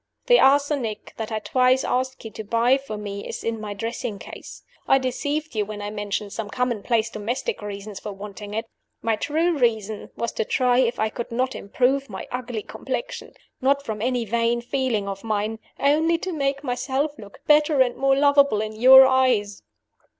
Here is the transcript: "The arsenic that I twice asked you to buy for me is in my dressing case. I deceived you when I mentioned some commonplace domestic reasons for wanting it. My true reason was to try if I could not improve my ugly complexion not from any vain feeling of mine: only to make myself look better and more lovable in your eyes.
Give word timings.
"The 0.25 0.39
arsenic 0.39 1.13
that 1.17 1.31
I 1.31 1.37
twice 1.37 1.83
asked 1.83 2.25
you 2.25 2.31
to 2.31 2.43
buy 2.43 2.75
for 2.79 2.97
me 2.97 3.27
is 3.27 3.43
in 3.43 3.61
my 3.61 3.75
dressing 3.75 4.17
case. 4.17 4.63
I 4.87 4.97
deceived 4.97 5.53
you 5.53 5.63
when 5.63 5.79
I 5.79 5.91
mentioned 5.91 6.33
some 6.33 6.49
commonplace 6.49 7.11
domestic 7.11 7.61
reasons 7.61 7.99
for 7.99 8.11
wanting 8.11 8.55
it. 8.55 8.65
My 9.03 9.15
true 9.15 9.55
reason 9.55 10.09
was 10.17 10.31
to 10.31 10.43
try 10.43 10.79
if 10.79 10.99
I 10.99 11.09
could 11.09 11.31
not 11.31 11.53
improve 11.53 12.09
my 12.09 12.27
ugly 12.31 12.63
complexion 12.63 13.33
not 13.61 13.85
from 13.85 14.01
any 14.01 14.25
vain 14.25 14.59
feeling 14.61 15.07
of 15.07 15.23
mine: 15.23 15.59
only 15.79 16.17
to 16.17 16.33
make 16.33 16.63
myself 16.63 17.11
look 17.19 17.39
better 17.45 17.79
and 17.81 17.95
more 17.95 18.15
lovable 18.15 18.59
in 18.59 18.71
your 18.75 19.05
eyes. 19.05 19.61